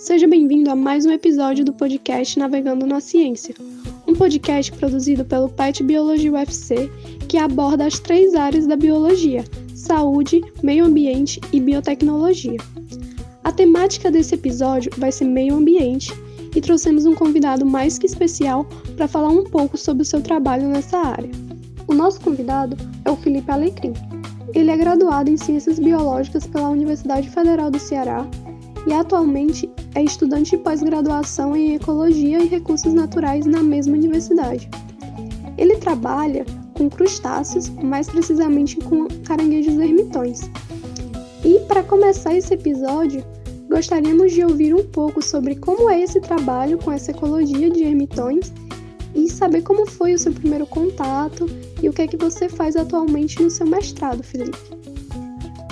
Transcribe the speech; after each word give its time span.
Seja 0.00 0.26
bem-vindo 0.26 0.70
a 0.70 0.74
mais 0.74 1.04
um 1.04 1.10
episódio 1.10 1.62
do 1.62 1.74
podcast 1.74 2.38
Navegando 2.38 2.86
na 2.86 3.00
Ciência, 3.00 3.54
um 4.08 4.14
podcast 4.14 4.72
produzido 4.72 5.26
pelo 5.26 5.50
PET 5.50 5.82
Biologia 5.82 6.32
UFC 6.32 6.90
que 7.28 7.36
aborda 7.36 7.84
as 7.84 7.98
três 7.98 8.34
áreas 8.34 8.66
da 8.66 8.76
biologia: 8.76 9.44
saúde, 9.74 10.40
meio 10.62 10.86
ambiente 10.86 11.38
e 11.52 11.60
biotecnologia. 11.60 12.56
A 13.44 13.52
temática 13.52 14.10
desse 14.10 14.36
episódio 14.36 14.90
vai 14.96 15.12
ser 15.12 15.26
meio 15.26 15.54
ambiente 15.54 16.14
e 16.56 16.62
trouxemos 16.62 17.04
um 17.04 17.14
convidado 17.14 17.66
mais 17.66 17.98
que 17.98 18.06
especial 18.06 18.64
para 18.96 19.06
falar 19.06 19.28
um 19.28 19.44
pouco 19.44 19.76
sobre 19.76 20.02
o 20.02 20.06
seu 20.06 20.22
trabalho 20.22 20.66
nessa 20.66 20.96
área. 20.96 21.30
O 21.86 21.92
nosso 21.92 22.22
convidado 22.22 22.74
é 23.04 23.10
o 23.10 23.16
Felipe 23.16 23.50
Alecrim. 23.50 23.92
Ele 24.54 24.70
é 24.70 24.76
graduado 24.78 25.30
em 25.30 25.36
Ciências 25.36 25.78
Biológicas 25.78 26.46
pela 26.46 26.70
Universidade 26.70 27.28
Federal 27.28 27.70
do 27.70 27.78
Ceará 27.78 28.26
e 28.86 28.92
atualmente 28.92 29.70
é 29.94 30.02
estudante 30.02 30.52
de 30.52 30.58
pós-graduação 30.58 31.56
em 31.56 31.74
Ecologia 31.74 32.42
e 32.42 32.46
Recursos 32.46 32.92
Naturais 32.92 33.46
na 33.46 33.62
mesma 33.62 33.94
universidade. 33.94 34.68
Ele 35.58 35.76
trabalha 35.76 36.44
com 36.74 36.88
crustáceos, 36.88 37.68
mais 37.68 38.08
precisamente 38.08 38.76
com 38.76 39.06
caranguejos 39.24 39.78
ermitões. 39.78 40.50
E 41.44 41.60
para 41.60 41.82
começar 41.82 42.34
esse 42.34 42.54
episódio, 42.54 43.24
gostaríamos 43.68 44.32
de 44.32 44.44
ouvir 44.44 44.74
um 44.74 44.84
pouco 44.84 45.22
sobre 45.22 45.56
como 45.56 45.90
é 45.90 46.00
esse 46.00 46.20
trabalho 46.20 46.78
com 46.78 46.90
essa 46.90 47.10
ecologia 47.10 47.70
de 47.70 47.82
ermitões 47.82 48.52
e 49.14 49.28
saber 49.28 49.62
como 49.62 49.86
foi 49.86 50.14
o 50.14 50.18
seu 50.18 50.32
primeiro 50.32 50.66
contato 50.66 51.46
e 51.82 51.88
o 51.88 51.92
que 51.92 52.02
é 52.02 52.06
que 52.06 52.16
você 52.16 52.48
faz 52.48 52.76
atualmente 52.76 53.42
no 53.42 53.50
seu 53.50 53.66
mestrado, 53.66 54.22
Felipe. 54.22 54.58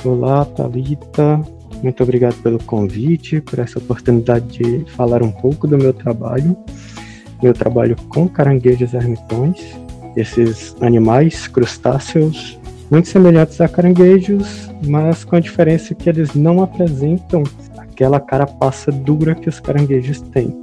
Olá, 0.05 0.45
Thalita. 0.45 1.58
Muito 1.83 2.03
obrigado 2.03 2.35
pelo 2.43 2.63
convite, 2.63 3.41
por 3.41 3.59
essa 3.59 3.79
oportunidade 3.79 4.47
de 4.47 4.85
falar 4.93 5.23
um 5.23 5.31
pouco 5.31 5.67
do 5.67 5.79
meu 5.79 5.93
trabalho. 5.93 6.57
Meu 7.43 7.53
trabalho 7.53 7.97
com 8.09 8.29
caranguejos 8.29 8.95
ermitões, 8.95 9.61
esses 10.17 10.75
animais 10.81 11.47
crustáceos 11.47 12.59
muito 12.91 13.09
semelhantes 13.09 13.61
a 13.61 13.69
caranguejos, 13.69 14.71
mas 14.87 15.23
com 15.23 15.37
a 15.37 15.41
diferença 15.41 15.95
que 15.95 16.09
eles 16.09 16.35
não 16.35 16.63
apresentam 16.63 17.43
aquela 17.77 18.19
carapaça 18.19 18.91
dura 18.91 19.35
que 19.35 19.49
os 19.49 19.61
caranguejos 19.61 20.21
têm. 20.21 20.57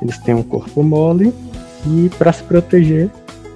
Eles 0.00 0.18
têm 0.18 0.34
um 0.34 0.42
corpo 0.42 0.82
mole 0.82 1.32
e, 1.86 2.10
para 2.18 2.32
se 2.32 2.42
proteger, 2.42 3.08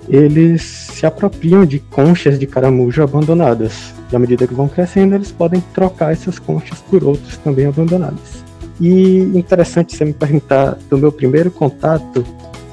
eles 0.09 0.63
se 0.63 1.05
apropriam 1.05 1.67
de 1.67 1.79
conchas 1.79 2.39
de 2.39 2.47
caramujo 2.47 3.03
abandonadas. 3.03 3.93
E 4.13 4.17
à 4.17 4.19
medida 4.19 4.47
que 4.47 4.55
vão 4.55 4.69
crescendo, 4.69 5.15
eles 5.15 5.33
podem 5.33 5.61
trocar 5.75 6.13
essas 6.13 6.39
conchas 6.39 6.81
por 6.81 7.03
outras 7.03 7.37
também 7.39 7.67
abandonadas. 7.67 8.45
E 8.81 9.19
interessante 9.35 9.97
você 9.97 10.05
me 10.05 10.13
perguntar 10.13 10.79
do 10.89 10.99
meu 10.99 11.11
primeiro 11.11 11.51
contato, 11.51 12.25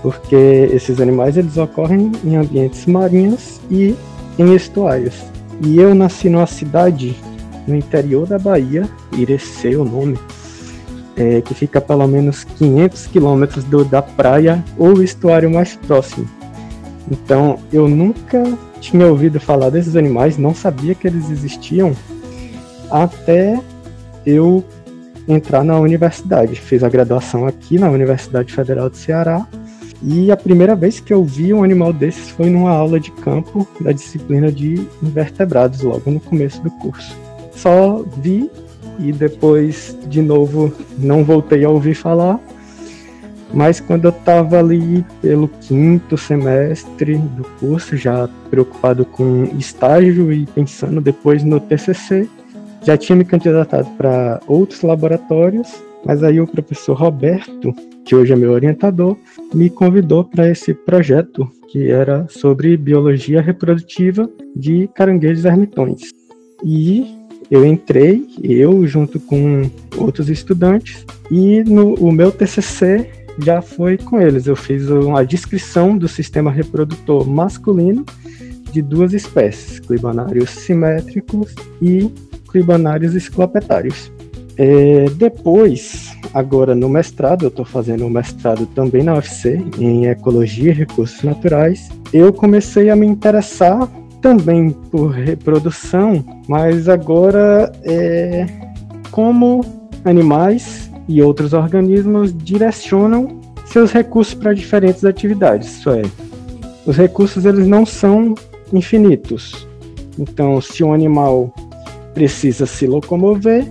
porque 0.01 0.35
esses 0.71 0.99
animais 0.99 1.37
eles 1.37 1.57
ocorrem 1.57 2.11
em 2.23 2.35
ambientes 2.35 2.85
marinhos 2.85 3.61
e 3.71 3.95
em 4.37 4.53
estuários. 4.53 5.23
E 5.61 5.77
eu 5.77 5.95
nasci 5.95 6.29
numa 6.29 6.47
cidade 6.47 7.15
no 7.65 7.75
interior 7.75 8.27
da 8.27 8.37
Bahia, 8.37 8.87
Irecê 9.13 9.75
o 9.75 9.85
nome, 9.85 10.19
é, 11.15 11.41
que 11.41 11.53
fica 11.53 11.79
a 11.79 11.81
pelo 11.81 12.05
menos 12.07 12.43
500 12.43 13.07
quilômetros 13.07 13.63
da 13.89 14.01
praia 14.01 14.63
ou 14.77 15.01
estuário 15.01 15.49
mais 15.49 15.75
próximo. 15.75 16.27
Então 17.09 17.59
eu 17.71 17.87
nunca 17.87 18.43
tinha 18.83 19.07
ouvido 19.07 19.39
falar 19.39 19.69
desses 19.69 19.95
animais, 19.95 20.37
não 20.37 20.53
sabia 20.53 20.93
que 20.93 21.07
eles 21.07 21.29
existiam 21.31 21.95
até 22.91 23.57
eu 24.25 24.61
entrar 25.25 25.63
na 25.63 25.79
universidade. 25.79 26.59
Fiz 26.59 26.83
a 26.83 26.89
graduação 26.89 27.47
aqui 27.47 27.79
na 27.79 27.89
Universidade 27.89 28.53
Federal 28.53 28.89
do 28.89 28.97
Ceará 28.97 29.47
e 30.03 30.29
a 30.29 30.35
primeira 30.35 30.75
vez 30.75 30.99
que 30.99 31.13
eu 31.13 31.23
vi 31.23 31.53
um 31.53 31.63
animal 31.63 31.93
desses 31.93 32.29
foi 32.31 32.49
numa 32.49 32.71
aula 32.71 32.99
de 32.99 33.09
campo 33.11 33.65
da 33.79 33.93
disciplina 33.93 34.51
de 34.51 34.85
invertebrados, 35.01 35.81
logo 35.81 36.11
no 36.11 36.19
começo 36.19 36.61
do 36.61 36.69
curso. 36.69 37.15
Só 37.55 38.03
vi 38.17 38.51
e 38.99 39.13
depois, 39.13 39.97
de 40.09 40.21
novo, 40.21 40.73
não 40.97 41.23
voltei 41.23 41.63
a 41.63 41.69
ouvir 41.69 41.95
falar 41.95 42.37
mas 43.53 43.79
quando 43.79 44.05
eu 44.05 44.09
estava 44.09 44.59
ali 44.59 45.05
pelo 45.21 45.47
quinto 45.47 46.17
semestre 46.17 47.15
do 47.17 47.43
curso, 47.59 47.95
já 47.95 48.27
preocupado 48.49 49.05
com 49.05 49.43
estágio 49.57 50.33
e 50.33 50.45
pensando 50.47 50.99
depois 50.99 51.43
no 51.43 51.59
TCC, 51.59 52.27
já 52.83 52.97
tinha 52.97 53.15
me 53.15 53.23
candidatado 53.23 53.89
para 53.91 54.41
outros 54.47 54.81
laboratórios, 54.81 55.71
mas 56.03 56.23
aí 56.23 56.41
o 56.41 56.47
professor 56.47 56.97
Roberto, 56.97 57.73
que 58.03 58.15
hoje 58.15 58.33
é 58.33 58.35
meu 58.35 58.51
orientador, 58.51 59.15
me 59.53 59.69
convidou 59.69 60.25
para 60.25 60.49
esse 60.49 60.73
projeto 60.73 61.49
que 61.69 61.89
era 61.89 62.27
sobre 62.29 62.75
biologia 62.75 63.41
reprodutiva 63.41 64.29
de 64.55 64.89
caranguejos 64.93 65.45
ermitões. 65.45 66.01
E 66.63 67.23
eu 67.49 67.65
entrei, 67.65 68.25
eu 68.43 68.85
junto 68.87 69.19
com 69.19 69.69
outros 69.97 70.29
estudantes, 70.29 71.05
e 71.31 71.63
no 71.63 71.93
o 71.95 72.11
meu 72.11 72.31
TCC 72.31 73.22
já 73.39 73.61
foi 73.61 73.97
com 73.97 74.19
eles. 74.19 74.47
Eu 74.47 74.55
fiz 74.55 74.89
uma 74.89 75.25
descrição 75.25 75.97
do 75.97 76.07
sistema 76.07 76.51
reprodutor 76.51 77.27
masculino 77.27 78.05
de 78.71 78.81
duas 78.81 79.13
espécies, 79.13 79.79
clibanários 79.79 80.49
simétricos 80.49 81.53
e 81.81 82.11
clibanários 82.49 83.13
esclopetários. 83.13 84.11
É, 84.57 85.05
depois, 85.15 86.15
agora 86.33 86.75
no 86.75 86.87
mestrado, 86.87 87.45
eu 87.45 87.49
estou 87.49 87.65
fazendo 87.65 88.05
um 88.05 88.09
mestrado 88.09 88.65
também 88.67 89.03
na 89.03 89.15
UFC, 89.15 89.63
em 89.79 90.05
Ecologia 90.05 90.71
e 90.71 90.73
Recursos 90.73 91.23
Naturais, 91.23 91.89
eu 92.11 92.31
comecei 92.31 92.89
a 92.89 92.95
me 92.95 93.07
interessar 93.07 93.89
também 94.21 94.69
por 94.69 95.09
reprodução, 95.09 96.23
mas 96.47 96.87
agora 96.87 97.71
é 97.83 98.45
como 99.11 99.65
animais 100.05 100.82
e 101.07 101.21
outros 101.21 101.53
organismos 101.53 102.33
direcionam 102.35 103.39
seus 103.65 103.91
recursos 103.91 104.33
para 104.33 104.53
diferentes 104.53 105.03
atividades. 105.03 105.77
Isso 105.77 105.89
é, 105.89 106.01
os 106.85 106.97
recursos 106.97 107.45
eles 107.45 107.67
não 107.67 107.85
são 107.85 108.35
infinitos. 108.71 109.67
Então, 110.17 110.59
se 110.61 110.83
um 110.83 110.93
animal 110.93 111.53
precisa 112.13 112.65
se 112.65 112.85
locomover, 112.85 113.65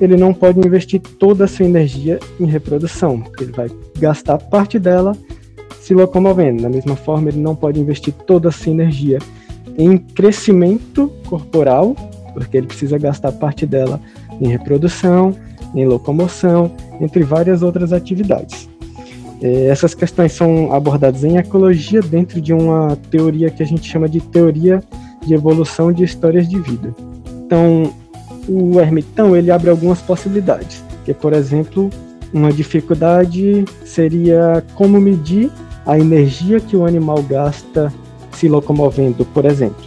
ele 0.00 0.16
não 0.16 0.32
pode 0.32 0.58
investir 0.60 1.00
toda 1.00 1.44
a 1.44 1.48
sua 1.48 1.66
energia 1.66 2.18
em 2.40 2.46
reprodução, 2.46 3.22
ele 3.40 3.52
vai 3.52 3.70
gastar 3.98 4.38
parte 4.38 4.78
dela 4.78 5.16
se 5.80 5.94
locomovendo. 5.94 6.62
Da 6.62 6.68
mesma 6.68 6.96
forma, 6.96 7.28
ele 7.28 7.40
não 7.40 7.54
pode 7.54 7.80
investir 7.80 8.14
toda 8.26 8.48
a 8.48 8.52
sua 8.52 8.72
energia 8.72 9.18
em 9.76 9.98
crescimento 9.98 11.12
corporal, 11.26 11.94
porque 12.32 12.56
ele 12.56 12.66
precisa 12.66 12.98
gastar 12.98 13.32
parte 13.32 13.66
dela 13.66 14.00
em 14.40 14.48
reprodução, 14.48 15.34
em 15.74 15.86
locomoção, 15.86 16.70
entre 17.00 17.22
várias 17.22 17.62
outras 17.62 17.92
atividades. 17.92 18.68
É, 19.42 19.66
essas 19.66 19.94
questões 19.94 20.32
são 20.32 20.72
abordadas 20.72 21.24
em 21.24 21.36
ecologia 21.36 22.00
dentro 22.00 22.40
de 22.40 22.52
uma 22.52 22.96
teoria 23.10 23.50
que 23.50 23.62
a 23.62 23.66
gente 23.66 23.90
chama 23.90 24.08
de 24.08 24.20
teoria 24.20 24.82
de 25.26 25.34
evolução 25.34 25.92
de 25.92 26.04
histórias 26.04 26.48
de 26.48 26.58
vida. 26.60 26.94
Então, 27.44 27.92
o 28.48 28.80
ermitão 28.80 29.36
ele 29.36 29.50
abre 29.50 29.70
algumas 29.70 30.00
possibilidades, 30.00 30.82
que 31.04 31.12
por 31.12 31.32
exemplo, 31.32 31.90
uma 32.32 32.52
dificuldade 32.52 33.64
seria 33.84 34.64
como 34.74 35.00
medir 35.00 35.50
a 35.84 35.98
energia 35.98 36.60
que 36.60 36.76
o 36.76 36.86
animal 36.86 37.22
gasta 37.22 37.92
se 38.32 38.48
locomovendo, 38.48 39.24
por 39.26 39.44
exemplo. 39.44 39.84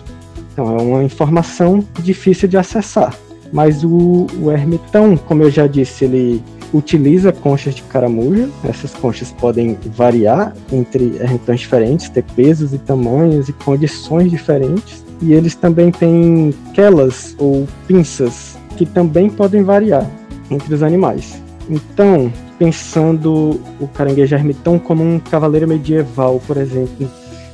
Então, 0.52 0.78
é 0.78 0.82
uma 0.82 1.04
informação 1.04 1.84
difícil 2.02 2.48
de 2.48 2.58
acessar. 2.58 3.14
Mas 3.52 3.84
o, 3.84 4.28
o 4.42 4.52
ermitão, 4.52 5.16
como 5.16 5.44
eu 5.44 5.52
já 5.52 5.68
disse, 5.68 6.06
ele 6.06 6.44
utiliza 6.74 7.32
conchas 7.32 7.76
de 7.76 7.84
caramujo. 7.84 8.52
Essas 8.64 8.94
conchas 8.94 9.32
podem 9.32 9.78
variar 9.96 10.54
entre 10.72 11.18
ermitões 11.20 11.62
diferentes, 11.62 12.10
ter 12.10 12.24
pesos 12.36 12.74
e 12.74 12.78
tamanhos 12.78 13.50
e 13.50 13.54
condições 13.54 14.30
diferentes. 14.30 15.06
E 15.22 15.34
eles 15.34 15.56
também 15.56 15.92
têm 15.92 16.54
quelas 16.74 17.36
ou 17.38 17.68
pinças 17.88 18.58
que 18.76 18.86
também 18.86 19.30
podem 19.30 19.64
variar 19.64 20.10
entre 20.52 20.74
os 20.74 20.84
animais. 20.84 21.42
Então, 21.70 22.32
pensando 22.60 23.60
o 23.80 23.88
caranguejo 23.88 24.36
ermitão 24.36 24.78
como 24.78 25.04
um 25.04 25.20
cavaleiro 25.20 25.68
medieval, 25.68 26.42
por 26.46 26.58
exemplo, 26.58 27.10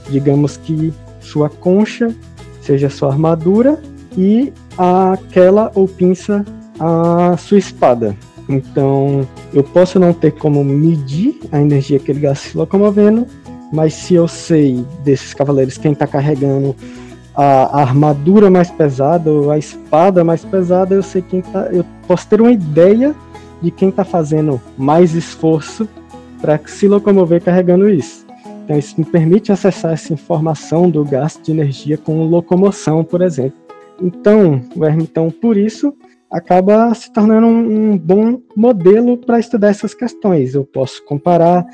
digamos 0.10 0.58
que 0.58 0.94
sua 1.20 1.50
concha 1.50 2.14
seja 2.62 2.90
sua 2.90 3.10
armadura 3.10 3.82
e 4.18 4.52
aquela 4.78 5.72
ou 5.76 5.88
pinça 5.88 6.46
a 6.80 7.36
sua 7.38 7.58
espada. 7.58 8.16
Então, 8.50 9.28
eu 9.54 9.64
posso 9.64 10.00
não 10.00 10.14
ter 10.14 10.32
como 10.32 10.64
medir 10.64 11.40
a 11.52 11.62
energia 11.62 12.00
que 12.00 12.12
ele 12.12 12.20
gasta 12.20 12.50
se 12.50 12.58
locomovendo, 12.58 13.26
mas 13.72 13.94
se 13.94 14.16
eu 14.16 14.28
sei 14.28 14.86
desses 15.04 15.34
cavaleiros 15.34 15.78
quem 15.78 15.94
está 15.94 16.06
carregando 16.06 16.76
a, 17.36 17.82
armadura 17.82 18.50
mais 18.50 18.70
pesada 18.70 19.32
ou 19.32 19.52
a 19.52 19.58
espada 19.58 20.24
mais 20.24 20.44
pesada, 20.44 20.94
eu 20.96 21.04
sei 21.04 21.22
quem 21.22 21.42
tá. 21.42 21.70
Eu 21.72 21.86
posso 22.08 22.28
ter 22.28 22.42
uma 22.42 22.52
ideia 22.52 23.16
de 23.62 23.72
quem 23.72 23.90
está 23.90 24.04
fazendo 24.04 24.60
mais 24.78 25.14
esforço 25.14 25.88
para 26.42 26.60
se 26.66 26.88
locomover 26.88 27.42
carregando 27.42 27.90
isso. 27.90 28.26
Então, 28.64 28.78
isso 28.78 28.96
me 28.98 29.06
permite 29.06 29.52
acessar 29.52 29.94
essa 29.94 30.14
informação 30.14 30.90
do 30.90 31.04
gasto 31.06 31.44
de 31.44 31.52
energia 31.52 31.98
com 31.98 32.26
locomoção, 32.26 33.04
por 33.04 33.22
exemplo. 33.22 33.61
Então, 34.02 34.62
o 34.76 34.86
ermitão, 34.86 35.30
por 35.30 35.56
isso, 35.58 35.96
acaba 36.30 36.94
se 36.94 37.12
tornando 37.12 37.46
um, 37.46 37.92
um 37.92 37.98
bom 37.98 38.42
modelo 38.56 39.18
para 39.18 39.40
estudar 39.40 39.70
essas 39.70 39.94
questões. 39.94 40.56
Eu 40.56 40.66
posso 40.66 41.04
comparar 41.06 41.66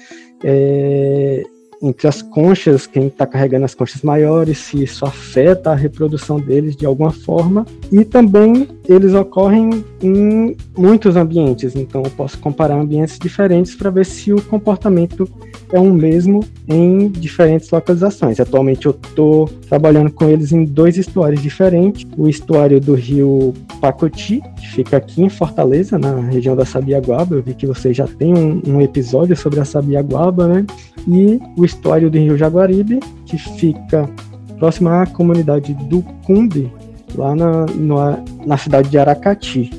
é, 0.43 1.43
entre 1.81 2.07
as 2.07 2.21
conchas, 2.21 2.87
quem 2.87 3.07
está 3.07 3.25
carregando 3.25 3.65
as 3.65 3.75
conchas 3.75 4.01
maiores, 4.01 4.57
se 4.57 4.83
isso 4.83 5.05
afeta 5.05 5.71
a 5.71 5.75
reprodução 5.75 6.39
deles 6.39 6.75
de 6.75 6.85
alguma 6.85 7.11
forma. 7.11 7.65
E 7.91 8.03
também 8.03 8.67
eles 8.87 9.13
ocorrem 9.13 9.83
em 10.01 10.55
muitos 10.77 11.15
ambientes, 11.15 11.75
então 11.75 12.03
eu 12.03 12.11
posso 12.11 12.37
comparar 12.39 12.75
ambientes 12.75 13.19
diferentes 13.19 13.75
para 13.75 13.89
ver 13.89 14.05
se 14.05 14.33
o 14.33 14.41
comportamento 14.41 15.29
é 15.71 15.79
o 15.79 15.91
mesmo 15.91 16.41
em 16.67 17.09
diferentes 17.09 17.69
localizações. 17.69 18.39
Atualmente 18.39 18.85
eu 18.85 18.91
estou 18.91 19.47
trabalhando 19.67 20.11
com 20.11 20.29
eles 20.29 20.51
em 20.51 20.63
dois 20.63 20.97
estuários 20.97 21.41
diferentes: 21.41 22.05
o 22.17 22.27
estuário 22.27 22.79
do 22.79 22.93
rio 22.93 23.53
Pacoti, 23.81 24.41
que 24.57 24.67
fica 24.69 24.97
aqui 24.97 25.21
em 25.21 25.29
Fortaleza, 25.29 25.97
na 25.97 26.15
região 26.21 26.55
da 26.55 26.65
Sabiaguaba. 26.65 27.35
Eu 27.35 27.43
vi 27.43 27.53
que 27.53 27.67
você 27.67 27.93
já 27.93 28.07
tem 28.07 28.33
um, 28.33 28.61
um 28.65 28.81
episódio 28.81 29.35
sobre 29.35 29.59
a 29.59 29.65
Sabiaguaba, 29.65 30.47
né? 30.47 30.65
E 31.07 31.39
o 31.57 31.65
estuário 31.67 32.09
do 32.09 32.17
rio 32.17 32.37
Jaguaribe, 32.37 32.99
que 33.25 33.37
fica 33.37 34.09
próximo 34.57 34.89
à 34.89 35.05
comunidade 35.05 35.73
do 35.73 36.01
Cumbe, 36.25 36.71
lá 37.15 37.35
na, 37.35 37.65
na, 37.67 38.23
na 38.45 38.57
cidade 38.57 38.89
de 38.89 38.97
Aracati. 38.97 39.69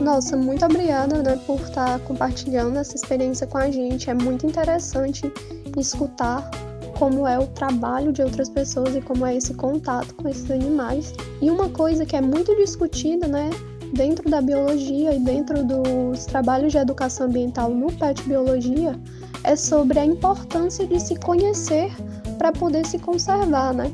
Nossa, 0.00 0.36
muito 0.36 0.64
obrigada 0.64 1.22
né, 1.22 1.38
por 1.46 1.60
estar 1.60 1.98
compartilhando 2.00 2.78
essa 2.78 2.96
experiência 2.96 3.46
com 3.46 3.58
a 3.58 3.70
gente. 3.70 4.08
É 4.08 4.14
muito 4.14 4.46
interessante 4.46 5.30
escutar 5.76 6.50
como 6.98 7.26
é 7.26 7.38
o 7.38 7.46
trabalho 7.46 8.12
de 8.12 8.22
outras 8.22 8.48
pessoas 8.48 8.96
e 8.96 9.00
como 9.00 9.24
é 9.24 9.36
esse 9.36 9.54
contato 9.54 10.14
com 10.14 10.28
esses 10.28 10.50
animais. 10.50 11.14
E 11.40 11.50
uma 11.50 11.68
coisa 11.68 12.04
que 12.04 12.16
é 12.16 12.20
muito 12.20 12.54
discutida, 12.56 13.26
né, 13.26 13.50
dentro 13.92 14.28
da 14.30 14.40
biologia 14.40 15.14
e 15.14 15.18
dentro 15.18 15.64
dos 15.64 16.24
trabalhos 16.26 16.72
de 16.72 16.78
educação 16.78 17.26
ambiental 17.26 17.70
no 17.70 17.92
PET 17.92 18.22
Biologia, 18.22 18.98
é 19.44 19.56
sobre 19.56 19.98
a 19.98 20.04
importância 20.04 20.86
de 20.86 21.00
se 21.00 21.16
conhecer 21.16 21.90
para 22.38 22.52
poder 22.52 22.86
se 22.86 22.98
conservar, 22.98 23.72
né? 23.72 23.90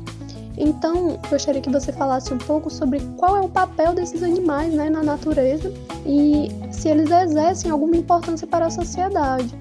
Então, 0.57 1.19
gostaria 1.29 1.61
que 1.61 1.69
você 1.69 1.91
falasse 1.91 2.33
um 2.33 2.37
pouco 2.37 2.69
sobre 2.69 2.99
qual 3.15 3.37
é 3.37 3.41
o 3.41 3.49
papel 3.49 3.93
desses 3.93 4.23
animais 4.23 4.73
né, 4.73 4.89
na 4.89 5.03
natureza 5.03 5.71
e 6.03 6.49
se 6.71 6.89
eles 6.89 7.11
exercem 7.11 7.69
alguma 7.69 7.95
importância 7.95 8.47
para 8.47 8.65
a 8.65 8.69
sociedade. 8.71 9.53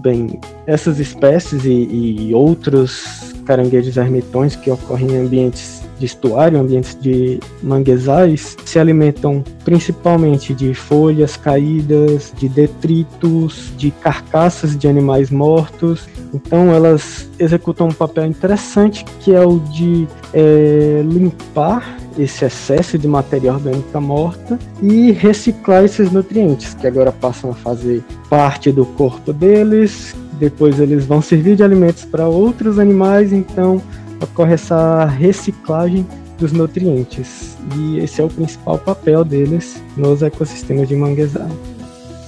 Bem, 0.00 0.38
essas 0.66 0.98
espécies 1.00 1.64
e, 1.64 1.70
e 1.70 2.34
outros 2.34 3.32
caranguejos 3.46 3.96
ermitões 3.96 4.54
que 4.54 4.70
ocorrem 4.70 5.12
em 5.12 5.26
ambientes 5.26 5.83
de 6.04 6.06
estuário, 6.06 6.60
ambientes 6.60 6.96
de 7.00 7.40
manguezais, 7.62 8.56
se 8.64 8.78
alimentam 8.78 9.42
principalmente 9.64 10.54
de 10.54 10.74
folhas 10.74 11.36
caídas, 11.36 12.32
de 12.36 12.48
detritos, 12.48 13.72
de 13.78 13.90
carcaças 13.90 14.76
de 14.76 14.86
animais 14.86 15.30
mortos. 15.30 16.06
Então 16.32 16.72
elas 16.72 17.30
executam 17.38 17.88
um 17.88 17.92
papel 17.92 18.26
interessante 18.26 19.04
que 19.20 19.34
é 19.34 19.40
o 19.40 19.58
de 19.58 20.06
é, 20.34 21.02
limpar 21.06 21.96
esse 22.18 22.44
excesso 22.44 22.98
de 22.98 23.08
matéria 23.08 23.52
orgânica 23.52 24.00
morta 24.00 24.58
e 24.80 25.10
reciclar 25.10 25.84
esses 25.84 26.12
nutrientes 26.12 26.74
que 26.74 26.86
agora 26.86 27.10
passam 27.10 27.50
a 27.50 27.54
fazer 27.54 28.04
parte 28.28 28.70
do 28.70 28.84
corpo 28.84 29.32
deles. 29.32 30.14
Depois 30.38 30.78
eles 30.78 31.06
vão 31.06 31.22
servir 31.22 31.56
de 31.56 31.62
alimentos 31.62 32.04
para 32.04 32.26
outros 32.26 32.78
animais, 32.78 33.32
então 33.32 33.80
ocorre 34.22 34.54
essa 34.54 35.04
reciclagem 35.04 36.06
dos 36.38 36.52
nutrientes. 36.52 37.56
E 37.76 37.98
esse 37.98 38.20
é 38.20 38.24
o 38.24 38.28
principal 38.28 38.78
papel 38.78 39.24
deles 39.24 39.82
nos 39.96 40.22
ecossistemas 40.22 40.88
de 40.88 40.96
manguezal. 40.96 41.48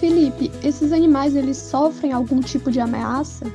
Felipe, 0.00 0.50
esses 0.62 0.92
animais 0.92 1.34
eles 1.34 1.56
sofrem 1.56 2.12
algum 2.12 2.40
tipo 2.40 2.70
de 2.70 2.80
ameaça? 2.80 3.46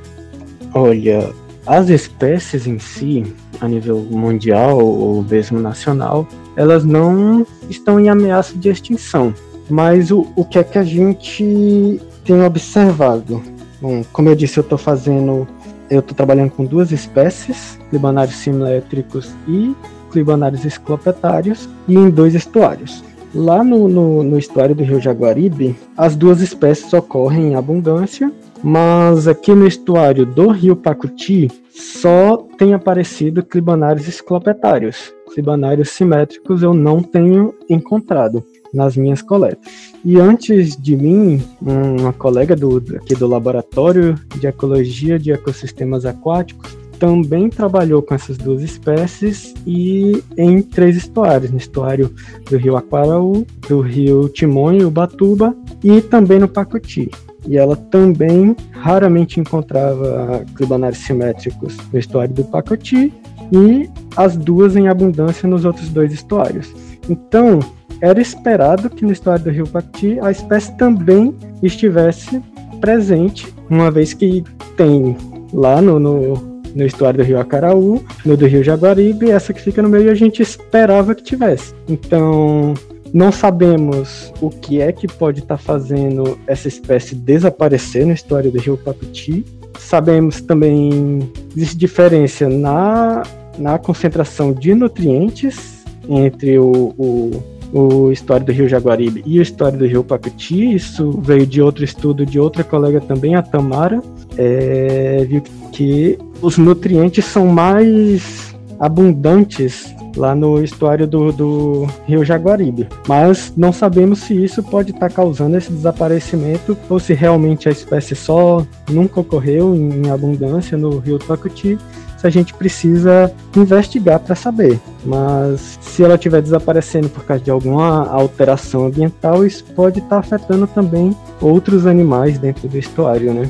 Olha, 0.74 1.32
as 1.66 1.90
espécies 1.90 2.66
em 2.66 2.80
si, 2.80 3.34
a 3.60 3.68
nível 3.68 4.00
mundial 4.10 4.80
ou 4.80 5.24
mesmo 5.24 5.60
nacional, 5.60 6.28
elas 6.56 6.84
não 6.84 7.46
estão 7.70 8.00
em 8.00 8.10
ameaça 8.10 8.58
de 8.58 8.70
extinção. 8.70 9.34
Mas 9.70 10.12
o, 10.12 10.28
o 10.36 10.44
que 10.44 10.60
é 10.60 10.64
que 10.64 10.78
a 10.78 10.84
gente 10.84 12.02
tem 12.26 12.44
observado? 12.44 13.42
Bom, 13.82 14.04
como 14.12 14.30
eu 14.30 14.36
disse, 14.36 14.60
eu 14.60 14.62
estou 14.62 14.78
fazendo 14.78 15.48
eu 15.92 16.00
estou 16.00 16.16
trabalhando 16.16 16.52
com 16.52 16.64
duas 16.64 16.94
espécies, 16.94 17.78
clibanários 17.90 18.38
simétricos 18.38 19.36
e 19.46 19.76
clibanários 20.10 20.64
esclopetários, 20.64 21.70
e 21.88 21.96
em 21.96 22.10
dois 22.10 22.34
estuários. 22.34 23.04
Lá 23.36 23.64
no, 23.64 23.88
no, 23.88 24.24
no 24.24 24.38
estuário 24.38 24.74
do 24.74 24.84
rio 24.84 25.00
Jaguaribe, 25.00 25.78
as 25.98 26.16
duas 26.16 26.42
espécies 26.42 26.92
ocorrem 26.94 27.52
em 27.52 27.56
abundância, 27.56 28.32
mas 28.64 29.28
aqui 29.28 29.54
no 29.54 29.68
estuário 29.68 30.26
do 30.26 30.50
rio 30.50 30.76
Pacuti 30.76 31.50
só 31.70 32.38
tem 32.58 32.74
aparecido 32.74 33.44
clibanários 33.44 34.08
esclopetários. 34.08 35.14
Clibanários 35.34 35.90
simétricos 35.90 36.62
eu 36.62 36.74
não 36.74 37.02
tenho 37.02 37.54
encontrado 37.70 38.44
nas 38.74 38.96
minhas 38.96 39.22
coletas. 39.22 39.72
E 40.04 40.20
antes 40.20 40.76
de 40.76 40.96
mim, 40.96 41.42
uma 41.62 42.14
colega 42.14 42.56
do, 42.56 42.78
aqui 42.96 43.16
do 43.16 43.28
Laboratório 43.28 44.16
de 44.38 44.48
Ecologia 44.48 45.18
de 45.18 45.32
Ecossistemas 45.32 46.06
Aquáticos 46.06 46.78
também 47.00 47.50
trabalhou 47.50 48.04
com 48.04 48.14
essas 48.14 48.38
duas 48.38 48.62
espécies 48.62 49.56
e 49.66 50.24
em 50.38 50.62
três 50.62 50.96
estuários, 50.96 51.50
no 51.50 51.58
estuário 51.58 52.14
do 52.48 52.58
rio 52.58 52.78
Aquaraú, 52.78 53.46
do 53.68 53.82
rio 53.82 54.30
Timon 54.30 54.74
e 54.74 54.86
Ubatuba 54.86 55.56
e 55.84 56.00
também 56.00 56.38
no 56.38 56.48
Pacuti. 56.48 57.10
E 57.48 57.58
ela 57.58 57.76
também 57.76 58.56
raramente 58.72 59.40
encontrava 59.40 60.44
clibanários 60.56 61.00
simétricos 61.00 61.78
no 61.92 62.00
estuário 62.00 62.34
do 62.34 62.44
Pacuti 62.44 63.12
e 63.52 63.90
as 64.16 64.38
duas 64.38 64.76
em 64.76 64.88
abundância 64.88 65.48
nos 65.48 65.66
outros 65.66 65.90
dois 65.90 66.14
estuários. 66.14 66.72
Então, 67.10 67.60
era 68.02 68.20
esperado 68.20 68.90
que 68.90 69.06
no 69.06 69.12
estuário 69.12 69.44
do 69.44 69.52
rio 69.52 69.68
Pacti 69.68 70.20
a 70.22 70.32
espécie 70.32 70.76
também 70.78 71.36
estivesse 71.62 72.42
presente, 72.80 73.54
uma 73.70 73.92
vez 73.92 74.14
que 74.14 74.44
tem 74.76 75.16
lá 75.54 75.82
no, 75.82 76.00
no, 76.00 76.34
no 76.74 76.84
estuário 76.84 77.20
do 77.20 77.24
rio 77.24 77.40
Acaraú, 77.40 78.04
no 78.26 78.36
do 78.36 78.48
rio 78.48 78.64
Jaguaribe, 78.64 79.30
essa 79.30 79.54
que 79.54 79.62
fica 79.62 79.82
no 79.84 79.90
meio 79.90 80.10
a 80.10 80.16
gente 80.16 80.42
esperava 80.42 81.14
que 81.14 81.22
tivesse. 81.22 81.76
Então, 81.88 82.74
não 83.14 83.32
sabemos 83.32 84.32
o 84.42 84.50
que 84.50 84.82
é 84.82 84.92
que 84.92 85.08
pode 85.08 85.40
estar 85.40 85.58
tá 85.58 85.64
fazendo 85.64 86.38
essa 86.48 86.68
espécie 86.68 87.16
desaparecer 87.16 88.06
no 88.06 88.14
estuário 88.14 88.52
do 88.52 88.60
rio 88.60 88.78
Pacuti. 88.78 89.46
Sabemos 89.78 90.42
também 90.42 91.32
existe 91.56 91.78
diferença 91.78 92.48
na, 92.48 93.24
na 93.58 93.78
concentração 93.78 94.54
de 94.54 94.74
nutrientes 94.74 95.84
entre 96.08 96.58
o, 96.58 96.94
o 96.98 97.52
o 97.74 98.12
História 98.12 98.46
do 98.46 98.52
Rio 98.52 98.68
Jaguaribe 98.68 99.24
e 99.26 99.40
o 99.40 99.42
História 99.42 99.78
do 99.78 99.86
Rio 99.86 100.04
Pacuti. 100.04 100.74
Isso 100.74 101.12
veio 101.22 101.48
de 101.48 101.62
outro 101.62 101.84
estudo 101.84 102.26
de 102.26 102.40
outra 102.40 102.64
colega 102.64 103.00
também, 103.00 103.36
a 103.36 103.42
Tamara. 103.42 104.02
É, 104.38 105.26
viu 105.28 105.42
que 105.72 106.18
os 106.42 106.58
nutrientes 106.58 107.24
são 107.26 107.48
mais 107.48 108.54
abundantes 108.80 109.94
lá 110.16 110.36
no 110.36 110.64
estuário 110.64 111.08
do, 111.08 111.32
do, 111.32 111.88
Rio 112.06 112.24
Jaguaribe. 112.24 112.88
Mas 113.08 113.54
não 113.56 113.72
sabemos 113.72 114.20
se 114.20 114.34
isso 114.34 114.62
pode 114.64 114.92
estar 114.92 115.10
tá 115.10 115.16
causando 115.16 115.58
esse 115.58 115.72
desaparecimento 115.72 116.78
ou 116.90 117.00
se 117.00 117.14
realmente 117.14 117.70
a 117.70 117.72
espécie 117.72 118.16
só 118.16 118.66
nunca 118.90 119.20
ocorreu 119.20 119.76
em 119.76 120.10
abundância 120.10 120.78
no 120.78 121.00
Rio 121.00 121.20
Pacuti 121.20 121.78
a 122.24 122.30
gente 122.30 122.54
precisa 122.54 123.32
investigar 123.56 124.20
para 124.20 124.36
saber. 124.36 124.80
Mas 125.06 125.80
se 125.82 126.04
ela 126.04 126.16
estiver 126.16 126.42
desaparecendo 126.42 127.10
por 127.10 127.24
causa 127.26 127.44
de 127.44 127.52
alguma 127.52 128.08
alteração 128.08 128.86
ambiental, 128.86 129.46
isso 129.46 129.64
pode 129.76 130.00
estar 130.00 130.10
tá 130.10 130.20
afetando 130.20 130.68
também 130.68 131.16
outros 131.42 131.86
animais 131.86 132.38
dentro 132.38 132.68
do 132.68 132.78
estuário, 132.78 133.34
né? 133.34 133.50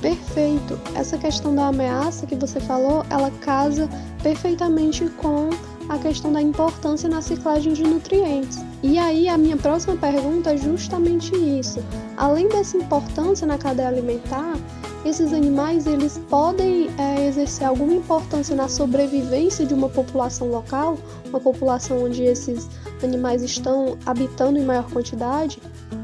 Perfeito. 0.00 0.78
Essa 0.94 1.18
questão 1.18 1.54
da 1.54 1.66
ameaça 1.68 2.26
que 2.26 2.36
você 2.36 2.60
falou, 2.60 3.04
ela 3.10 3.30
casa 3.40 3.88
perfeitamente 4.22 5.04
com 5.10 5.50
a 5.88 5.98
questão 5.98 6.32
da 6.32 6.40
importância 6.40 7.08
na 7.08 7.20
ciclagem 7.22 7.72
de 7.72 7.82
nutrientes. 7.82 8.58
E 8.82 8.98
aí 8.98 9.28
a 9.28 9.36
minha 9.36 9.56
próxima 9.56 9.96
pergunta 9.96 10.52
é 10.52 10.56
justamente 10.56 11.34
isso. 11.34 11.82
Além 12.16 12.48
dessa 12.48 12.76
importância 12.76 13.46
na 13.46 13.58
cadeia 13.58 13.88
alimentar, 13.88 14.54
esses 15.04 15.32
animais 15.32 15.86
eles 15.86 16.20
podem 16.28 16.90
é, 16.98 17.26
exercer 17.26 17.66
alguma 17.66 17.94
importância 17.94 18.54
na 18.54 18.68
sobrevivência 18.68 19.64
de 19.64 19.72
uma 19.72 19.88
população 19.88 20.50
local, 20.50 20.98
uma 21.26 21.40
população 21.40 22.04
onde 22.04 22.22
esses 22.22 22.68
animais 23.02 23.42
estão 23.42 23.96
habitando 24.04 24.58
em 24.58 24.64
maior 24.64 24.88
quantidade? 24.90 25.60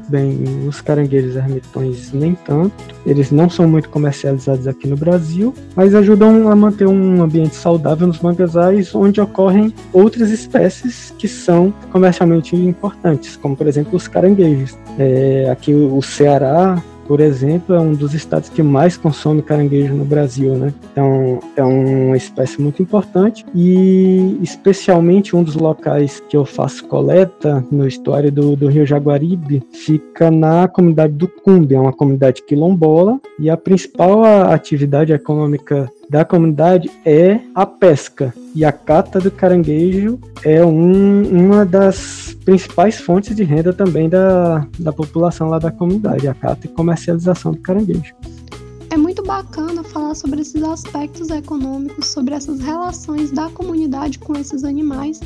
Bem, 0.07 0.67
os 0.67 0.81
caranguejos 0.81 1.35
ermitões 1.35 2.13
nem 2.13 2.35
tanto. 2.35 2.75
Eles 3.05 3.31
não 3.31 3.49
são 3.49 3.67
muito 3.67 3.89
comercializados 3.89 4.67
aqui 4.67 4.87
no 4.87 4.95
Brasil, 4.95 5.53
mas 5.75 5.95
ajudam 5.95 6.49
a 6.51 6.55
manter 6.55 6.87
um 6.87 7.23
ambiente 7.23 7.55
saudável 7.55 8.05
nos 8.07 8.19
manguezais 8.19 8.93
onde 8.93 9.19
ocorrem 9.19 9.73
outras 9.91 10.29
espécies 10.29 11.13
que 11.17 11.27
são 11.27 11.73
comercialmente 11.91 12.55
importantes, 12.55 13.35
como 13.35 13.55
por 13.55 13.67
exemplo 13.67 13.95
os 13.95 14.07
caranguejos. 14.07 14.77
É, 14.99 15.49
aqui 15.49 15.73
o 15.73 16.01
Ceará 16.01 16.81
por 17.07 17.19
exemplo, 17.19 17.75
é 17.75 17.79
um 17.79 17.93
dos 17.93 18.13
estados 18.13 18.49
que 18.49 18.61
mais 18.63 18.97
consome 18.97 19.41
caranguejo 19.41 19.93
no 19.93 20.05
Brasil, 20.05 20.55
né? 20.55 20.73
Então, 20.91 21.39
é 21.55 21.63
uma 21.63 22.17
espécie 22.17 22.61
muito 22.61 22.81
importante 22.81 23.45
e 23.53 24.37
especialmente 24.41 25.35
um 25.35 25.43
dos 25.43 25.55
locais 25.55 26.21
que 26.27 26.35
eu 26.35 26.45
faço 26.45 26.85
coleta 26.87 27.65
no 27.71 27.87
estuário 27.87 28.31
do, 28.31 28.55
do 28.55 28.67
Rio 28.67 28.85
Jaguaribe 28.85 29.63
fica 29.71 30.31
na 30.31 30.67
comunidade 30.67 31.13
do 31.13 31.27
Cumbe, 31.27 31.75
é 31.75 31.79
uma 31.79 31.93
comunidade 31.93 32.43
quilombola 32.43 33.19
e 33.39 33.49
a 33.49 33.57
principal 33.57 34.23
atividade 34.23 35.13
econômica 35.13 35.89
da 36.09 36.23
comunidade 36.23 36.89
é 37.05 37.39
a 37.53 37.65
pesca. 37.65 38.33
E 38.53 38.63
a 38.63 38.71
cata 38.71 39.19
do 39.19 39.31
caranguejo 39.31 40.19
é 40.43 40.63
um, 40.65 41.23
uma 41.23 41.65
das 41.65 42.35
principais 42.45 42.99
fontes 42.99 43.35
de 43.35 43.43
renda 43.43 43.73
também 43.73 44.07
da, 44.07 44.65
da 44.79 44.93
população 44.93 45.49
lá 45.49 45.59
da 45.59 45.71
comunidade, 45.71 46.27
a 46.27 46.33
cata 46.33 46.67
e 46.67 46.69
comercialização 46.69 47.51
do 47.51 47.59
caranguejo. 47.59 48.13
É 48.89 48.97
muito 48.97 49.23
bacana 49.23 49.83
falar 49.83 50.15
sobre 50.15 50.41
esses 50.41 50.63
aspectos 50.63 51.29
econômicos, 51.29 52.07
sobre 52.07 52.33
essas 52.33 52.61
relações 52.61 53.31
da 53.31 53.49
comunidade 53.49 54.19
com 54.19 54.37
esses 54.37 54.63
animais, 54.63 55.19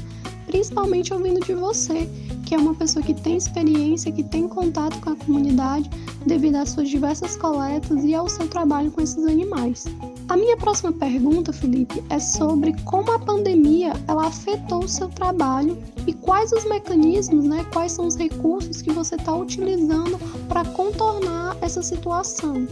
principalmente 0.50 1.14
ouvindo 1.14 1.40
de 1.42 1.54
você, 1.54 2.10
que 2.44 2.56
é 2.56 2.58
uma 2.58 2.74
pessoa 2.74 3.06
que 3.06 3.14
tem 3.14 3.38
experiência, 3.38 4.12
que 4.12 4.24
tem 4.24 4.48
contato 4.48 5.00
com 5.00 5.12
a 5.12 5.16
comunidade 5.16 5.88
devido 6.26 6.56
às 6.56 6.70
suas 6.70 6.90
diversas 6.90 7.38
coletas 7.38 8.04
e 8.04 8.16
ao 8.16 8.28
seu 8.28 8.48
trabalho 8.48 8.90
com 8.90 9.00
esses 9.00 9.24
animais. 9.26 9.86
A 10.28 10.36
minha 10.36 10.58
próxima 10.58 10.92
pergunta, 10.92 11.54
Felipe, 11.54 12.04
é 12.10 12.18
sobre 12.18 12.74
como 12.84 13.12
a 13.12 13.20
pandemia 13.20 13.94
ela 14.08 14.26
afetou 14.26 14.86
o 14.86 14.90
seu 14.90 15.08
trabalho 15.10 15.78
e 16.08 16.14
quais 16.14 16.52
os 16.52 16.66
mecanismos, 16.66 17.46
né, 17.46 17.64
quais 17.72 17.92
são 17.92 18.08
os 18.08 18.16
recursos 18.16 18.82
que 18.82 18.92
você 18.92 19.16
está 19.16 19.36
utilizando 19.36 20.18
para 20.48 20.66
contornar 20.66 21.56
essa 21.62 21.84
situação 21.84 22.68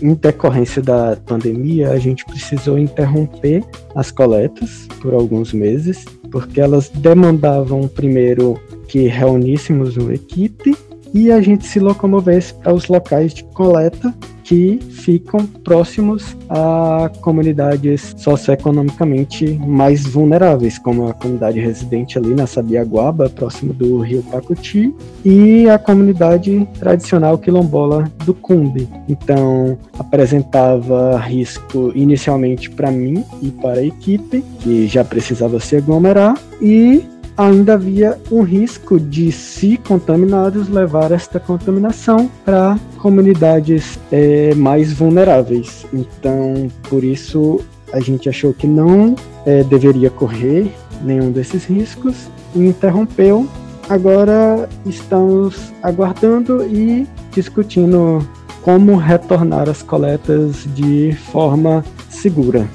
em 0.00 0.14
decorrência 0.14 0.80
da 0.80 1.16
pandemia, 1.16 1.90
a 1.90 1.98
gente 1.98 2.24
precisou 2.24 2.78
interromper 2.78 3.64
as 3.94 4.10
coletas 4.12 4.86
por 5.00 5.12
alguns 5.12 5.52
meses, 5.52 6.04
porque 6.30 6.60
elas 6.60 6.88
demandavam 6.88 7.88
primeiro 7.88 8.58
que 8.86 9.06
reuníssemos 9.06 9.96
uma 9.96 10.14
equipe 10.14 10.76
e 11.14 11.32
a 11.32 11.40
gente 11.40 11.66
se 11.66 11.80
locomovesse 11.80 12.54
para 12.54 12.74
os 12.74 12.88
locais 12.88 13.34
de 13.34 13.44
coleta 13.44 14.14
que 14.48 14.78
ficam 14.88 15.46
próximos 15.62 16.34
a 16.48 17.10
comunidades 17.20 18.14
socioeconomicamente 18.16 19.44
mais 19.66 20.06
vulneráveis, 20.06 20.78
como 20.78 21.06
a 21.06 21.12
comunidade 21.12 21.60
residente 21.60 22.16
ali 22.16 22.34
na 22.34 22.46
Sabiaguaba, 22.46 23.28
próximo 23.28 23.74
do 23.74 24.00
Rio 24.00 24.22
Pacuti, 24.22 24.94
e 25.22 25.68
a 25.68 25.78
comunidade 25.78 26.66
tradicional 26.78 27.36
quilombola 27.36 28.10
do 28.24 28.32
Cumbe. 28.32 28.88
Então, 29.06 29.76
apresentava 29.98 31.18
risco 31.18 31.92
inicialmente 31.94 32.70
para 32.70 32.90
mim 32.90 33.22
e 33.42 33.50
para 33.50 33.80
a 33.80 33.84
equipe, 33.84 34.42
que 34.60 34.86
já 34.86 35.04
precisava 35.04 35.60
se 35.60 35.76
aglomerar, 35.76 36.40
e 36.62 37.04
ainda 37.38 37.74
havia 37.74 38.18
um 38.32 38.42
risco 38.42 38.98
de, 38.98 39.30
se 39.30 39.76
contaminados, 39.76 40.68
levar 40.68 41.12
esta 41.12 41.38
contaminação 41.38 42.28
para 42.44 42.76
comunidades 42.98 43.98
é, 44.10 44.52
mais 44.56 44.92
vulneráveis. 44.92 45.86
Então, 45.94 46.68
por 46.90 47.04
isso, 47.04 47.60
a 47.92 48.00
gente 48.00 48.28
achou 48.28 48.52
que 48.52 48.66
não 48.66 49.14
é, 49.46 49.62
deveria 49.62 50.10
correr 50.10 50.74
nenhum 51.02 51.30
desses 51.30 51.64
riscos 51.64 52.28
e 52.56 52.66
interrompeu. 52.66 53.46
Agora 53.88 54.68
estamos 54.84 55.72
aguardando 55.80 56.66
e 56.66 57.06
discutindo 57.32 58.26
como 58.62 58.96
retornar 58.96 59.68
as 59.68 59.80
coletas 59.82 60.66
de 60.74 61.16
forma 61.30 61.84
segura 62.10 62.68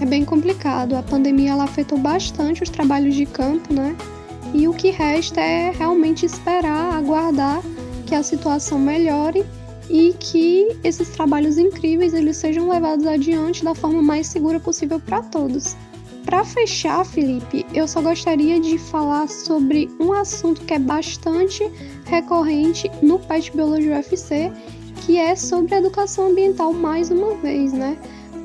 é 0.00 0.06
bem 0.06 0.24
complicado. 0.24 0.94
A 0.94 1.02
pandemia 1.02 1.52
ela 1.52 1.64
afetou 1.64 1.98
bastante 1.98 2.62
os 2.62 2.70
trabalhos 2.70 3.14
de 3.14 3.26
campo, 3.26 3.72
né? 3.72 3.96
E 4.54 4.68
o 4.68 4.72
que 4.72 4.90
resta 4.90 5.40
é 5.40 5.70
realmente 5.70 6.24
esperar, 6.24 6.94
aguardar 6.94 7.60
que 8.06 8.14
a 8.14 8.22
situação 8.22 8.78
melhore 8.78 9.44
e 9.88 10.14
que 10.18 10.76
esses 10.82 11.08
trabalhos 11.10 11.58
incríveis 11.58 12.14
eles 12.14 12.36
sejam 12.36 12.68
levados 12.68 13.06
adiante 13.06 13.64
da 13.64 13.74
forma 13.74 14.02
mais 14.02 14.26
segura 14.26 14.58
possível 14.58 15.00
para 15.00 15.22
todos. 15.22 15.76
Para 16.24 16.44
fechar, 16.44 17.04
Felipe, 17.06 17.64
eu 17.72 17.86
só 17.86 18.02
gostaria 18.02 18.58
de 18.58 18.78
falar 18.78 19.28
sobre 19.28 19.88
um 20.00 20.12
assunto 20.12 20.62
que 20.62 20.74
é 20.74 20.78
bastante 20.78 21.62
recorrente 22.04 22.90
no 23.00 23.18
PET 23.20 23.52
Biologia 23.54 23.94
UFC, 23.94 24.50
que 25.02 25.18
é 25.18 25.36
sobre 25.36 25.76
a 25.76 25.78
educação 25.78 26.28
ambiental 26.28 26.72
mais 26.72 27.12
uma 27.12 27.34
vez, 27.36 27.72
né? 27.72 27.96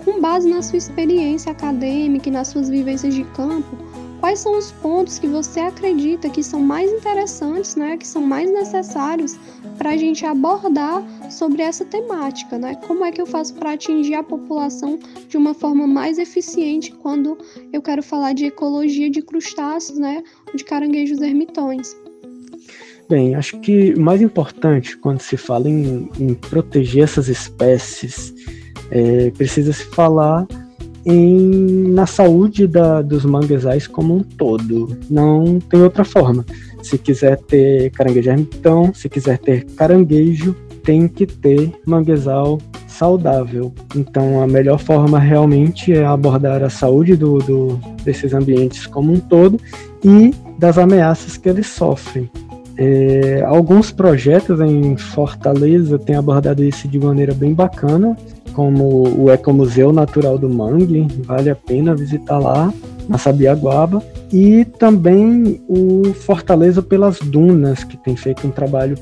Com 0.03 0.19
base 0.19 0.49
na 0.49 0.61
sua 0.61 0.77
experiência 0.77 1.51
acadêmica 1.51 2.29
e 2.29 2.31
nas 2.31 2.49
suas 2.49 2.69
vivências 2.69 3.13
de 3.13 3.23
campo, 3.25 3.77
quais 4.19 4.39
são 4.39 4.57
os 4.57 4.71
pontos 4.71 5.17
que 5.17 5.27
você 5.27 5.59
acredita 5.59 6.29
que 6.29 6.43
são 6.43 6.61
mais 6.61 6.91
interessantes, 6.91 7.75
né, 7.75 7.97
que 7.97 8.07
são 8.07 8.21
mais 8.21 8.51
necessários 8.51 9.35
para 9.77 9.91
a 9.91 9.97
gente 9.97 10.25
abordar 10.25 11.03
sobre 11.31 11.63
essa 11.63 11.83
temática, 11.83 12.57
né? 12.57 12.75
Como 12.87 13.03
é 13.03 13.11
que 13.11 13.19
eu 13.19 13.25
faço 13.25 13.55
para 13.55 13.73
atingir 13.73 14.13
a 14.13 14.21
população 14.21 14.99
de 15.27 15.37
uma 15.37 15.55
forma 15.55 15.87
mais 15.87 16.19
eficiente 16.19 16.91
quando 16.91 17.35
eu 17.73 17.81
quero 17.81 18.03
falar 18.03 18.33
de 18.33 18.45
ecologia 18.45 19.09
de 19.09 19.23
crustáceos, 19.23 19.97
né, 19.97 20.23
de 20.53 20.63
caranguejos 20.63 21.19
ermitões? 21.19 21.95
Bem, 23.09 23.33
acho 23.35 23.59
que 23.59 23.93
o 23.95 23.99
mais 23.99 24.21
importante 24.21 24.95
quando 24.97 25.19
se 25.19 25.35
fala 25.35 25.67
em, 25.67 26.09
em 26.19 26.33
proteger 26.35 27.03
essas 27.03 27.27
espécies 27.27 28.33
é, 28.91 29.31
precisa 29.31 29.73
se 29.73 29.85
falar 29.85 30.45
em, 31.05 31.91
na 31.91 32.05
saúde 32.05 32.67
da, 32.67 33.01
dos 33.01 33.25
manguezais 33.25 33.87
como 33.87 34.15
um 34.15 34.21
todo. 34.21 34.97
Não 35.09 35.59
tem 35.59 35.81
outra 35.81 36.03
forma. 36.03 36.45
Se 36.83 36.97
quiser 36.97 37.37
ter 37.37 37.89
caranguejo 37.91 38.29
ermitão, 38.29 38.93
se 38.93 39.09
quiser 39.09 39.37
ter 39.39 39.65
caranguejo, 39.75 40.55
tem 40.83 41.07
que 41.07 41.25
ter 41.25 41.71
manguezal 41.85 42.59
saudável. 42.87 43.73
Então, 43.95 44.41
a 44.41 44.47
melhor 44.47 44.79
forma 44.79 45.17
realmente 45.17 45.93
é 45.93 46.05
abordar 46.05 46.63
a 46.63 46.69
saúde 46.69 47.15
do, 47.15 47.37
do, 47.39 47.79
desses 48.03 48.33
ambientes 48.33 48.85
como 48.85 49.13
um 49.13 49.19
todo 49.19 49.59
e 50.03 50.33
das 50.59 50.77
ameaças 50.77 51.37
que 51.37 51.49
eles 51.49 51.67
sofrem. 51.67 52.29
É, 52.77 53.43
alguns 53.45 53.91
projetos 53.91 54.59
em 54.59 54.97
Fortaleza 54.97 55.99
têm 55.99 56.15
abordado 56.15 56.63
isso 56.63 56.87
de 56.87 56.97
maneira 56.99 57.33
bem 57.33 57.53
bacana 57.53 58.17
como 58.53 59.07
o 59.17 59.31
Ecomuseu 59.31 59.91
Natural 59.91 60.37
do 60.37 60.49
Mangue, 60.49 61.07
vale 61.23 61.49
a 61.49 61.55
pena 61.55 61.95
visitar 61.95 62.37
lá, 62.37 62.73
na 63.07 63.17
Sabiaguaba, 63.17 64.01
e 64.31 64.63
também 64.63 65.61
o 65.67 66.13
Fortaleza 66.13 66.81
pelas 66.81 67.19
Dunas, 67.19 67.83
que 67.83 67.97
tem 67.97 68.15
feito 68.15 68.47
um 68.47 68.51
trabalho 68.51 68.97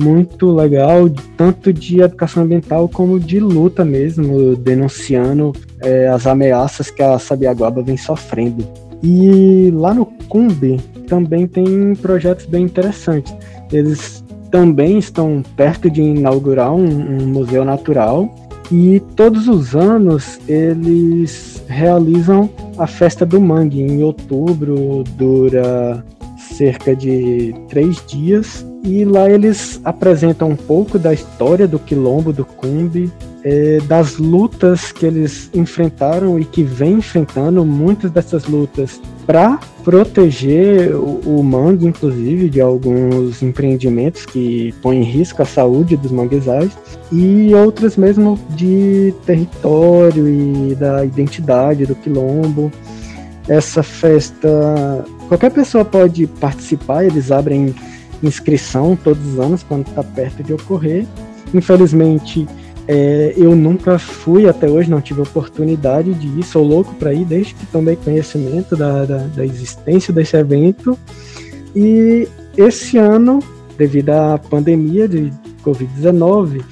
muito 0.00 0.52
legal, 0.52 1.10
tanto 1.36 1.72
de 1.72 2.00
educação 2.00 2.44
ambiental 2.44 2.88
como 2.88 3.18
de 3.18 3.40
luta 3.40 3.84
mesmo, 3.84 4.54
denunciando 4.54 5.52
é, 5.80 6.06
as 6.08 6.26
ameaças 6.26 6.90
que 6.90 7.02
a 7.02 7.18
Sabiaguaba 7.18 7.82
vem 7.82 7.96
sofrendo. 7.96 8.64
E 9.02 9.70
lá 9.74 9.92
no 9.92 10.06
Cumbe 10.28 10.80
também 11.08 11.46
tem 11.46 11.94
projetos 11.96 12.46
bem 12.46 12.64
interessantes. 12.64 13.34
Eles 13.72 14.24
também 14.50 14.98
estão 14.98 15.42
perto 15.56 15.90
de 15.90 16.00
inaugurar 16.00 16.72
um, 16.72 16.84
um 16.84 17.26
museu 17.26 17.64
natural 17.64 18.32
e 18.70 19.00
todos 19.16 19.48
os 19.48 19.74
anos 19.74 20.38
eles 20.46 21.62
realizam 21.66 22.50
a 22.76 22.86
festa 22.86 23.24
do 23.24 23.40
mangue 23.40 23.80
em 23.80 24.02
outubro, 24.02 25.04
dura 25.16 26.04
cerca 26.36 26.94
de 26.94 27.54
três 27.68 28.04
dias. 28.06 28.66
E 28.84 29.04
lá 29.04 29.28
eles 29.28 29.80
apresentam 29.84 30.50
um 30.50 30.56
pouco 30.56 30.98
da 30.98 31.12
história 31.12 31.66
do 31.66 31.78
quilombo 31.78 32.32
do 32.32 32.44
Cumbi, 32.44 33.10
é, 33.44 33.78
das 33.86 34.16
lutas 34.16 34.92
que 34.92 35.06
eles 35.06 35.50
enfrentaram 35.54 36.38
e 36.38 36.44
que 36.44 36.62
vêm 36.62 36.94
enfrentando. 36.94 37.64
Muitas 37.64 38.10
dessas 38.10 38.44
lutas 38.44 39.00
para 39.26 39.58
proteger 39.84 40.94
o, 40.94 41.20
o, 41.24 41.42
mangue, 41.42 41.86
inclusive, 41.86 42.48
de 42.48 42.60
alguns 42.60 43.42
empreendimentos 43.42 44.26
que 44.26 44.74
põem 44.82 45.00
em 45.00 45.04
risco 45.04 45.42
a 45.42 45.44
saúde 45.44 45.96
dos 45.96 46.10
manguezais 46.10 46.72
e 47.12 47.54
outras 47.54 47.96
mesmo 47.96 48.38
de 48.50 49.14
território 49.24 50.28
e 50.28 50.74
da 50.74 51.04
identidade 51.04 51.86
do 51.86 51.94
quilombo. 51.94 52.72
Essa 53.48 53.82
festa, 53.82 55.04
qualquer 55.28 55.50
pessoa 55.50 55.84
pode 55.84 56.26
participar, 56.26 57.04
eles 57.04 57.30
abrem 57.30 57.74
inscrição 58.22 58.96
todos 58.96 59.24
os 59.26 59.38
anos 59.38 59.62
quando 59.62 59.86
está 59.86 60.02
perto 60.02 60.42
de 60.42 60.52
ocorrer. 60.52 61.06
Infelizmente, 61.54 62.46
é, 62.88 63.34
eu 63.36 63.54
nunca 63.54 63.98
fui 63.98 64.48
até 64.48 64.66
hoje, 64.66 64.90
não 64.90 65.02
tive 65.02 65.20
oportunidade 65.20 66.14
de 66.14 66.26
ir, 66.40 66.42
sou 66.42 66.64
louco 66.64 66.94
para 66.94 67.12
ir 67.12 67.26
desde 67.26 67.54
que 67.54 67.66
tomei 67.66 67.96
conhecimento 67.96 68.74
da, 68.74 69.04
da, 69.04 69.18
da, 69.18 69.44
existência 69.44 70.12
desse 70.12 70.34
evento. 70.38 70.98
E 71.76 72.26
esse 72.56 72.96
ano, 72.96 73.40
devido 73.76 74.08
à 74.08 74.38
pandemia 74.38 75.06
de 75.06 75.30
Covid-19, 75.62 76.62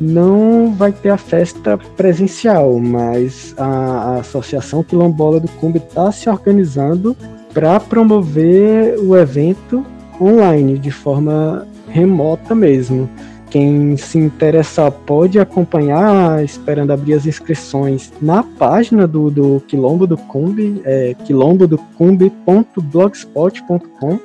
não 0.00 0.74
vai 0.74 0.90
ter 0.90 1.10
a 1.10 1.16
festa 1.16 1.78
presencial, 1.96 2.80
mas 2.80 3.54
a, 3.56 3.66
a 3.66 4.16
Associação 4.16 4.82
Quilombola 4.82 5.38
do 5.38 5.48
Cumbi 5.48 5.78
está 5.78 6.10
se 6.10 6.28
organizando 6.28 7.16
para 7.54 7.78
promover 7.78 8.98
o 8.98 9.16
evento 9.16 9.86
online, 10.20 10.76
de 10.76 10.90
forma 10.90 11.68
remota 11.88 12.52
mesmo. 12.52 13.08
Quem 13.52 13.96
se 13.98 14.16
interessar 14.16 14.90
pode 14.90 15.38
acompanhar, 15.38 16.42
esperando 16.42 16.90
abrir 16.90 17.12
as 17.12 17.26
inscrições 17.26 18.10
na 18.18 18.42
página 18.42 19.06
do, 19.06 19.30
do 19.30 19.62
Quilombo 19.68 20.06
do 20.06 20.16
Cumbi, 20.16 20.80
é 20.86 21.12
quilombodocumbi.blogspot.com. 21.26 24.18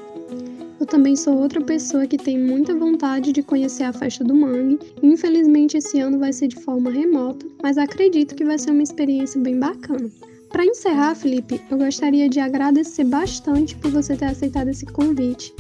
Eu 0.80 0.86
também 0.86 1.18
sou 1.18 1.38
outra 1.38 1.60
pessoa 1.60 2.08
que 2.08 2.18
tem 2.18 2.40
muita 2.40 2.74
vontade 2.74 3.34
de 3.34 3.44
conhecer 3.44 3.84
a 3.84 3.92
festa 3.92 4.24
do 4.24 4.34
mangue. 4.34 4.80
Infelizmente 5.04 5.76
esse 5.76 6.00
ano 6.00 6.20
vai 6.20 6.32
ser 6.32 6.48
de 6.48 6.56
forma 6.56 6.90
remota, 6.90 7.46
mas 7.62 7.78
acredito 7.78 8.34
que 8.34 8.46
vai 8.46 8.58
ser 8.58 8.72
uma 8.72 8.84
experiência 8.84 9.42
bem 9.42 9.60
bacana. 9.60 10.10
Para 10.50 10.66
encerrar, 10.66 11.16
Felipe, 11.16 11.60
eu 11.70 11.78
gostaria 11.78 12.30
de 12.30 12.40
agradecer 12.40 13.04
bastante 13.04 13.76
por 13.76 13.92
você 13.92 14.16
ter 14.16 14.28
aceitado 14.28 14.70
esse 14.70 14.86
convite 14.86 15.54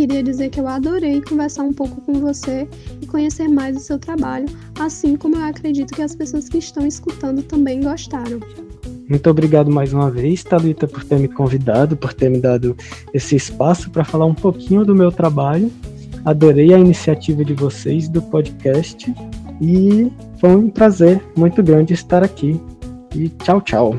queria 0.00 0.22
dizer 0.22 0.48
que 0.48 0.58
eu 0.58 0.66
adorei 0.66 1.20
conversar 1.20 1.62
um 1.62 1.74
pouco 1.74 2.00
com 2.00 2.14
você 2.14 2.66
e 3.02 3.06
conhecer 3.06 3.48
mais 3.48 3.76
o 3.76 3.80
seu 3.80 3.98
trabalho, 3.98 4.46
assim 4.78 5.14
como 5.14 5.36
eu 5.36 5.42
acredito 5.42 5.92
que 5.92 6.00
as 6.00 6.16
pessoas 6.16 6.48
que 6.48 6.56
estão 6.56 6.86
escutando 6.86 7.42
também 7.42 7.82
gostaram. 7.82 8.40
Muito 9.06 9.28
obrigado 9.28 9.70
mais 9.70 9.92
uma 9.92 10.10
vez, 10.10 10.42
Thalita, 10.42 10.88
por 10.88 11.04
ter 11.04 11.18
me 11.18 11.28
convidado, 11.28 11.98
por 11.98 12.14
ter 12.14 12.30
me 12.30 12.38
dado 12.38 12.74
esse 13.12 13.36
espaço 13.36 13.90
para 13.90 14.02
falar 14.02 14.24
um 14.24 14.34
pouquinho 14.34 14.86
do 14.86 14.94
meu 14.94 15.12
trabalho. 15.12 15.70
Adorei 16.24 16.72
a 16.72 16.78
iniciativa 16.78 17.44
de 17.44 17.52
vocês 17.52 18.08
do 18.08 18.22
podcast 18.22 19.14
e 19.60 20.10
foi 20.38 20.56
um 20.56 20.70
prazer 20.70 21.22
muito 21.36 21.62
grande 21.62 21.92
estar 21.92 22.24
aqui. 22.24 22.58
E 23.14 23.28
tchau, 23.28 23.60
tchau. 23.60 23.96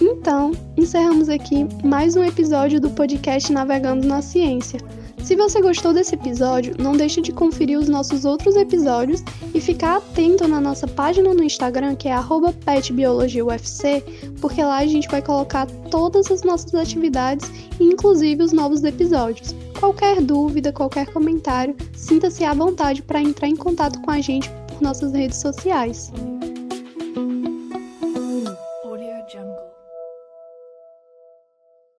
Então, 0.00 0.50
encerramos 0.76 1.28
aqui 1.28 1.64
mais 1.84 2.16
um 2.16 2.24
episódio 2.24 2.80
do 2.80 2.90
podcast 2.90 3.52
Navegando 3.52 4.04
na 4.04 4.20
Ciência. 4.20 4.80
Se 5.28 5.36
você 5.36 5.60
gostou 5.60 5.92
desse 5.92 6.14
episódio, 6.14 6.74
não 6.78 6.96
deixe 6.96 7.20
de 7.20 7.32
conferir 7.32 7.78
os 7.78 7.86
nossos 7.86 8.24
outros 8.24 8.56
episódios 8.56 9.22
e 9.54 9.60
ficar 9.60 9.98
atento 9.98 10.48
na 10.48 10.58
nossa 10.58 10.86
página 10.86 11.34
no 11.34 11.44
Instagram, 11.44 11.96
que 11.96 12.08
é 12.08 12.16
petbiologiaufc, 12.64 14.02
porque 14.40 14.62
lá 14.62 14.78
a 14.78 14.86
gente 14.86 15.06
vai 15.06 15.20
colocar 15.20 15.66
todas 15.90 16.30
as 16.30 16.40
nossas 16.44 16.74
atividades, 16.74 17.52
inclusive 17.78 18.42
os 18.42 18.54
novos 18.54 18.82
episódios. 18.84 19.54
Qualquer 19.78 20.22
dúvida, 20.22 20.72
qualquer 20.72 21.12
comentário, 21.12 21.76
sinta-se 21.94 22.42
à 22.42 22.54
vontade 22.54 23.02
para 23.02 23.20
entrar 23.20 23.48
em 23.48 23.56
contato 23.56 24.00
com 24.00 24.10
a 24.10 24.22
gente 24.22 24.48
por 24.48 24.80
nossas 24.80 25.12
redes 25.12 25.36
sociais. 25.36 26.10